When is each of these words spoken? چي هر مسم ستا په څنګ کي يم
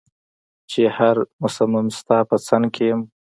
چي 0.69 0.81
هر 0.97 1.15
مسم 1.41 1.71
ستا 1.99 2.17
په 2.29 2.35
څنګ 2.47 2.65
کي 2.75 2.83
يم 2.91 3.01